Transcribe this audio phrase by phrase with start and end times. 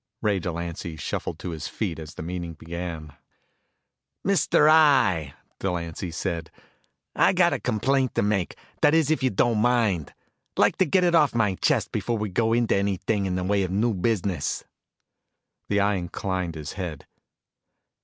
[0.23, 3.13] Ray Delancy shuffled to his feet as the meeting began.
[4.25, 4.67] "Mr.
[4.67, 6.49] Eye," Delancy said,
[7.15, 10.15] "I got a complaint to make, that is if you don't mind.
[10.57, 13.61] Like to get it off my chest before we go into anything in the way
[13.61, 14.63] of new business."
[15.69, 17.05] The Eye inclined his head.